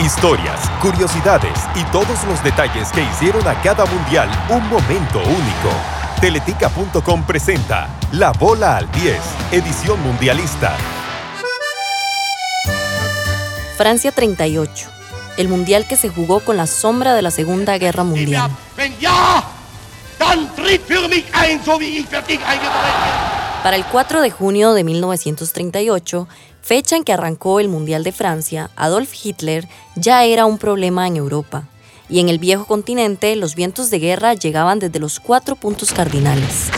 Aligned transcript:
Historias, 0.00 0.60
curiosidades 0.82 1.58
y 1.74 1.82
todos 1.84 2.22
los 2.28 2.44
detalles 2.44 2.92
que 2.92 3.00
hicieron 3.02 3.48
a 3.48 3.58
cada 3.62 3.86
mundial 3.86 4.28
un 4.50 4.68
momento 4.68 5.20
único. 5.20 5.70
Teletica.com 6.20 7.24
presenta 7.24 7.88
La 8.12 8.32
Bola 8.32 8.76
al 8.76 8.90
10, 8.92 9.16
edición 9.52 10.02
mundialista. 10.02 10.76
Francia 13.78 14.12
38, 14.12 14.88
el 15.38 15.48
mundial 15.48 15.86
que 15.88 15.96
se 15.96 16.10
jugó 16.10 16.40
con 16.40 16.58
la 16.58 16.66
sombra 16.66 17.14
de 17.14 17.22
la 17.22 17.30
Segunda 17.30 17.78
Guerra 17.78 18.04
Mundial. 18.04 18.50
Para 23.66 23.78
el 23.78 23.84
4 23.84 24.20
de 24.22 24.30
junio 24.30 24.74
de 24.74 24.84
1938, 24.84 26.28
fecha 26.62 26.94
en 26.94 27.02
que 27.02 27.12
arrancó 27.12 27.58
el 27.58 27.68
Mundial 27.68 28.04
de 28.04 28.12
Francia, 28.12 28.70
Adolf 28.76 29.12
Hitler 29.20 29.66
ya 29.96 30.22
era 30.22 30.46
un 30.46 30.58
problema 30.58 31.08
en 31.08 31.16
Europa. 31.16 31.64
Y 32.08 32.20
en 32.20 32.28
el 32.28 32.38
viejo 32.38 32.64
continente, 32.64 33.34
los 33.34 33.56
vientos 33.56 33.90
de 33.90 33.98
guerra 33.98 34.34
llegaban 34.34 34.78
desde 34.78 35.00
los 35.00 35.18
cuatro 35.18 35.56
puntos 35.56 35.92
cardinales. 35.92 36.68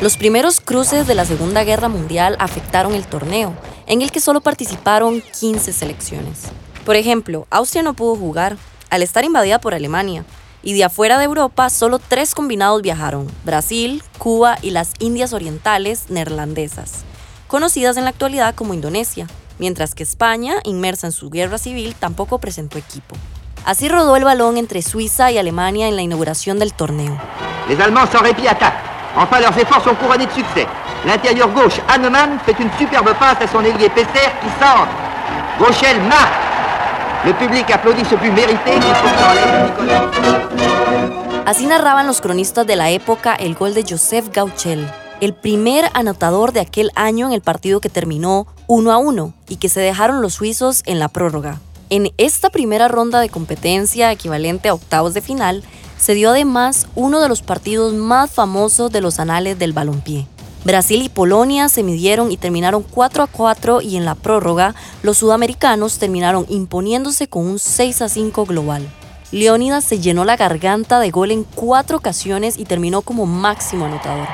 Los 0.00 0.16
primeros 0.16 0.60
cruces 0.60 1.08
de 1.08 1.16
la 1.16 1.24
Segunda 1.24 1.64
Guerra 1.64 1.88
Mundial 1.88 2.36
afectaron 2.38 2.94
el 2.94 3.08
torneo, 3.08 3.54
en 3.88 4.02
el 4.02 4.12
que 4.12 4.20
solo 4.20 4.40
participaron 4.40 5.20
15 5.40 5.72
selecciones. 5.72 6.42
Por 6.86 6.94
ejemplo, 6.94 7.48
Austria 7.50 7.82
no 7.82 7.94
pudo 7.94 8.14
jugar, 8.14 8.56
al 8.88 9.02
estar 9.02 9.24
invadida 9.24 9.58
por 9.58 9.74
Alemania, 9.74 10.24
y 10.62 10.74
de 10.74 10.84
afuera 10.84 11.18
de 11.18 11.24
Europa 11.24 11.70
solo 11.70 11.98
tres 11.98 12.34
combinados 12.34 12.82
viajaron, 12.82 13.26
Brasil, 13.44 14.02
Cuba 14.18 14.56
y 14.62 14.70
las 14.70 14.92
Indias 14.98 15.32
Orientales 15.32 16.10
neerlandesas 16.10 17.04
conocidas 17.48 17.96
en 17.96 18.04
la 18.04 18.10
actualidad 18.10 18.54
como 18.54 18.74
Indonesia, 18.74 19.26
mientras 19.58 19.94
que 19.94 20.04
España, 20.04 20.54
inmersa 20.64 21.08
en 21.08 21.12
su 21.12 21.30
guerra 21.30 21.58
civil, 21.58 21.96
tampoco 21.98 22.38
presentó 22.38 22.78
equipo. 22.78 23.16
Así 23.64 23.88
rodó 23.88 24.14
el 24.16 24.24
balón 24.24 24.56
entre 24.56 24.82
Suiza 24.82 25.32
y 25.32 25.38
Alemania 25.38 25.88
en 25.88 25.96
la 25.96 26.02
inauguración 26.02 26.58
del 26.58 26.72
torneo. 26.72 27.18
Les 27.68 27.80
Allemands 27.80 28.10
sans 28.12 28.22
répit 28.22 28.46
attaquent. 28.46 28.86
Enfin, 29.16 29.40
leurs 29.40 29.56
efforts 29.58 29.82
sont 29.82 29.96
couronnés 29.96 30.26
de 30.26 30.32
succès. 30.32 30.66
L'intérieur 31.04 31.48
gauche, 31.48 31.80
Hannemann 31.88 32.38
fait 32.44 32.56
une 32.60 32.70
superbe 32.78 33.12
passe 33.18 33.42
à 33.42 33.48
son 33.48 33.64
ailier 33.64 33.88
Pesser 33.88 34.30
qui 34.40 34.48
centre. 34.60 34.88
Gauchel 35.58 36.00
marque. 36.02 37.26
Le 37.26 37.32
public 37.32 37.70
applaudit 37.70 38.04
ce 38.04 38.14
but 38.14 38.30
mérité 38.30 38.78
Así 41.48 41.64
narraban 41.64 42.06
los 42.06 42.20
cronistas 42.20 42.66
de 42.66 42.76
la 42.76 42.90
época 42.90 43.34
el 43.34 43.54
gol 43.54 43.72
de 43.72 43.82
Joseph 43.82 44.28
Gauchel, 44.34 44.86
el 45.22 45.32
primer 45.32 45.88
anotador 45.94 46.52
de 46.52 46.60
aquel 46.60 46.90
año 46.94 47.26
en 47.26 47.32
el 47.32 47.40
partido 47.40 47.80
que 47.80 47.88
terminó 47.88 48.46
1 48.66 48.92
a 48.92 48.98
1 48.98 49.32
y 49.48 49.56
que 49.56 49.70
se 49.70 49.80
dejaron 49.80 50.20
los 50.20 50.34
suizos 50.34 50.82
en 50.84 50.98
la 50.98 51.08
prórroga. 51.08 51.58
En 51.88 52.12
esta 52.18 52.50
primera 52.50 52.88
ronda 52.88 53.18
de 53.18 53.30
competencia 53.30 54.12
equivalente 54.12 54.68
a 54.68 54.74
octavos 54.74 55.14
de 55.14 55.22
final, 55.22 55.64
se 55.96 56.12
dio 56.12 56.28
además 56.28 56.86
uno 56.94 57.18
de 57.18 57.30
los 57.30 57.40
partidos 57.40 57.94
más 57.94 58.30
famosos 58.30 58.92
de 58.92 59.00
los 59.00 59.18
anales 59.18 59.58
del 59.58 59.72
balompié. 59.72 60.26
Brasil 60.66 61.00
y 61.00 61.08
Polonia 61.08 61.70
se 61.70 61.82
midieron 61.82 62.30
y 62.30 62.36
terminaron 62.36 62.82
4 62.82 63.22
a 63.22 63.26
4 63.26 63.80
y 63.80 63.96
en 63.96 64.04
la 64.04 64.16
prórroga 64.16 64.74
los 65.02 65.16
sudamericanos 65.16 65.96
terminaron 65.96 66.44
imponiéndose 66.50 67.26
con 67.26 67.46
un 67.46 67.58
6 67.58 68.02
a 68.02 68.10
5 68.10 68.44
global. 68.44 68.86
Leónidas 69.30 69.84
se 69.84 70.00
llenó 70.00 70.24
la 70.24 70.36
garganta 70.36 71.00
de 71.00 71.10
gol 71.10 71.30
en 71.30 71.44
cuatro 71.44 71.98
ocasiones 71.98 72.58
y 72.58 72.64
terminó 72.64 73.02
como 73.02 73.26
máximo 73.26 73.84
anotador. 73.84 74.26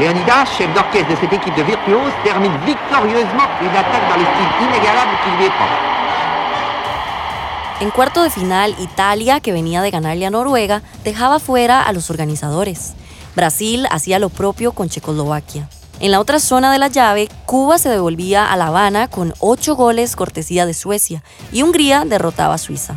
Leonidas, 0.00 0.48
chef 0.58 0.72
d'orchestre 0.74 1.14
de 1.14 1.20
cette 1.20 1.32
équipe 1.32 1.54
de 1.54 1.62
virtuoses, 1.62 2.12
termine 2.24 2.56
victorieusement 2.66 3.48
une 3.60 3.68
attaque 3.68 4.08
dans 4.08 4.16
le 4.16 4.24
style 4.24 4.68
inégalable 4.68 5.12
qui 5.22 5.30
lui 5.36 5.44
est 5.46 5.56
propre. 5.56 5.88
En 7.80 7.90
cuarto 7.90 8.24
de 8.24 8.30
final, 8.30 8.74
Italia, 8.80 9.38
que 9.38 9.52
venía 9.52 9.80
de 9.80 9.92
ganarle 9.92 10.26
a 10.26 10.30
Noruega, 10.30 10.82
dejaba 11.04 11.38
fuera 11.38 11.80
a 11.80 11.92
los 11.92 12.10
organizadores. 12.10 12.94
Brasil 13.36 13.86
hacía 13.90 14.18
lo 14.18 14.28
propio 14.28 14.72
con 14.72 14.88
Checoslovaquia. 14.88 15.68
En 16.00 16.12
la 16.12 16.20
otra 16.20 16.38
zona 16.38 16.70
de 16.70 16.78
la 16.78 16.86
llave, 16.86 17.28
Cuba 17.44 17.76
se 17.76 17.88
devolvía 17.88 18.52
a 18.52 18.56
La 18.56 18.68
Habana 18.68 19.08
con 19.08 19.34
ocho 19.40 19.74
goles 19.74 20.14
cortesía 20.14 20.64
de 20.64 20.72
Suecia 20.72 21.24
y 21.50 21.62
Hungría 21.64 22.04
derrotaba 22.04 22.54
a 22.54 22.58
Suiza. 22.58 22.94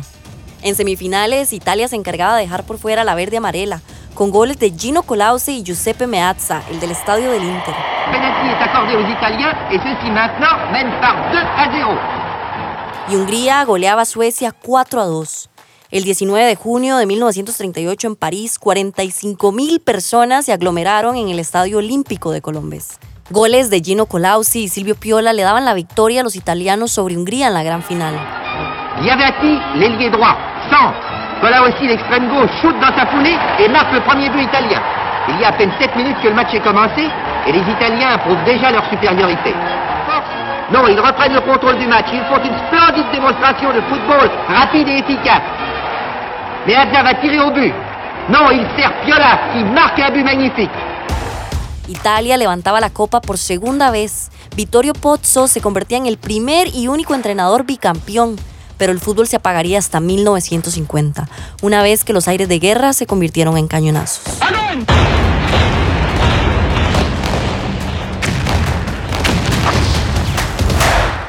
En 0.62 0.76
semifinales, 0.76 1.52
Italia 1.52 1.88
se 1.88 1.96
encargaba 1.96 2.36
de 2.36 2.42
dejar 2.42 2.62
por 2.62 2.78
fuera 2.78 3.02
la 3.02 3.16
verde 3.16 3.38
amarela, 3.38 3.80
con 4.14 4.30
goles 4.30 4.60
de 4.60 4.70
Gino 4.70 5.02
Colause 5.02 5.50
y 5.50 5.64
Giuseppe 5.64 6.06
Meazza, 6.06 6.62
el 6.70 6.78
del 6.78 6.92
estadio 6.92 7.32
del 7.32 7.42
Inter. 7.42 7.74
Penalty 8.12 8.46
est 8.46 8.62
accordé 8.62 8.94
aux 8.94 9.10
Italiens 9.10 9.52
et 9.72 9.78
ceux-ci 9.78 10.08
maintenant 10.08 10.70
mènent 10.70 11.00
par 11.00 11.32
2 11.32 11.38
à 11.38 11.70
0. 11.72 11.98
Y 13.08 13.16
Hungría 13.16 13.64
goleaba 13.64 14.02
a 14.02 14.04
Suecia 14.04 14.52
4 14.52 15.00
a 15.00 15.06
2. 15.06 15.50
El 15.92 16.04
19 16.04 16.46
de 16.46 16.56
junio 16.56 16.96
de 16.96 17.04
1938 17.04 18.06
en 18.06 18.16
París, 18.16 18.58
45.000 18.58 19.78
personas 19.84 20.46
se 20.46 20.52
aglomeraron 20.54 21.16
en 21.16 21.28
el 21.28 21.38
Estadio 21.38 21.76
Olímpico 21.84 22.32
de 22.32 22.40
Colombes. 22.40 22.98
Goles 23.28 23.68
de 23.68 23.80
Gino 23.80 24.06
Colausi 24.06 24.62
y 24.62 24.68
Silvio 24.68 24.94
Piola 24.94 25.34
le 25.34 25.42
daban 25.42 25.66
la 25.66 25.74
victoria 25.74 26.22
a 26.22 26.24
los 26.24 26.34
italianos 26.34 26.92
sobre 26.92 27.18
Hungría 27.18 27.48
en 27.48 27.52
la 27.52 27.62
gran 27.62 27.82
final. 27.82 28.14
Diabati, 29.02 29.60
l'ailier 29.76 30.08
droit, 30.08 30.34
centre. 30.70 30.96
Voilà 31.42 31.60
aussi 31.60 31.86
l'extrême 31.86 32.26
gauche, 32.30 32.50
shoot 32.62 32.74
dans 32.80 32.96
sa 32.96 33.04
foulée 33.08 33.36
et 33.58 33.68
marque 33.68 33.92
le 33.92 34.00
premier 34.00 34.30
but 34.30 34.44
italien. 34.44 34.80
Il 35.28 35.40
y 35.42 35.44
a 35.44 35.48
à 35.48 35.52
peine 35.52 35.72
7 35.78 35.94
minutes 35.94 36.16
que 36.22 36.28
le 36.28 36.34
match 36.34 36.54
est 36.54 36.64
commencé 36.64 37.04
et 37.46 37.52
les 37.52 37.70
Italiens 37.70 38.16
prouvent 38.24 38.44
déjà 38.46 38.70
leur 38.70 38.88
supériorité. 38.88 39.52
Non, 40.72 40.88
ils 40.88 40.98
reprennent 40.98 41.34
le 41.34 41.40
contrôle 41.42 41.76
du 41.76 41.86
match. 41.86 42.06
Ils 42.14 42.24
font 42.32 42.40
une 42.42 42.56
splendide 42.66 43.10
démonstration 43.12 43.74
de 43.74 43.80
football 43.82 44.30
rapide 44.48 44.88
et 44.88 44.98
efficace. 45.00 45.42
Mais 46.66 46.76
Adja 46.76 47.02
va 47.02 47.14
tirer 47.20 47.40
au 47.40 47.50
but. 47.50 47.74
Non, 48.28 48.50
il 48.52 48.66
sert 48.76 48.92
Piola 49.04 49.50
qui 49.52 49.64
marque 49.64 49.98
un 49.98 50.10
but 50.12 50.24
magnifique. 50.24 50.70
Italia 51.88 52.36
levantaba 52.36 52.80
la 52.80 52.90
copa 52.90 53.20
por 53.20 53.36
segunda 53.36 53.90
vez. 53.90 54.30
Vittorio 54.54 54.92
Pozzo 54.92 55.48
se 55.48 55.60
convertía 55.60 55.98
en 55.98 56.06
el 56.06 56.18
primer 56.18 56.68
y 56.72 56.88
único 56.88 57.14
entrenador 57.14 57.64
bicampeón 57.64 58.36
pero 58.82 58.90
el 58.90 58.98
fútbol 58.98 59.28
se 59.28 59.36
apagaría 59.36 59.78
hasta 59.78 60.00
1950, 60.00 61.28
una 61.62 61.84
vez 61.84 62.02
que 62.02 62.12
los 62.12 62.26
aires 62.26 62.48
de 62.48 62.58
guerra 62.58 62.92
se 62.92 63.06
convirtieron 63.06 63.56
en 63.56 63.68
cañonazos. 63.68 64.24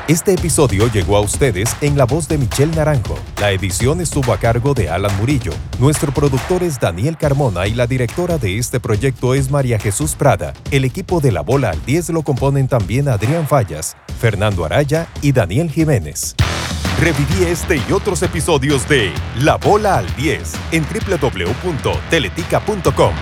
Este 0.09 0.33
episodio 0.33 0.91
llegó 0.91 1.15
a 1.15 1.21
ustedes 1.21 1.77
en 1.79 1.97
la 1.97 2.03
voz 2.03 2.27
de 2.27 2.37
Michelle 2.37 2.75
Naranjo. 2.75 3.17
La 3.39 3.51
edición 3.51 4.01
estuvo 4.01 4.33
a 4.33 4.37
cargo 4.37 4.73
de 4.73 4.89
Alan 4.89 5.15
Murillo. 5.17 5.53
Nuestro 5.79 6.13
productor 6.13 6.61
es 6.61 6.77
Daniel 6.77 7.15
Carmona 7.15 7.67
y 7.67 7.73
la 7.73 7.87
directora 7.87 8.37
de 8.37 8.57
este 8.57 8.81
proyecto 8.81 9.33
es 9.33 9.49
María 9.49 9.79
Jesús 9.79 10.15
Prada. 10.15 10.51
El 10.71 10.83
equipo 10.83 11.21
de 11.21 11.31
La 11.31 11.39
Bola 11.39 11.69
al 11.69 11.85
10 11.85 12.09
lo 12.09 12.21
componen 12.21 12.67
también 12.67 13.07
Adrián 13.07 13.47
Fallas, 13.47 13.95
Fernando 14.19 14.65
Araya 14.65 15.07
y 15.21 15.31
Daniel 15.31 15.71
Jiménez. 15.71 16.35
Reviví 16.99 17.45
este 17.45 17.77
y 17.77 17.85
otros 17.93 18.23
episodios 18.23 18.89
de 18.89 19.09
La 19.39 19.55
Bola 19.55 19.99
al 19.99 20.15
10 20.17 20.51
en 20.73 20.83
www.teletica.com. 20.83 23.13